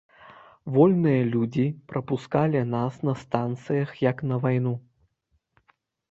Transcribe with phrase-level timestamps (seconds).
[0.75, 4.73] Вольныя людзі прапускалі нас на станцыях як на вайну.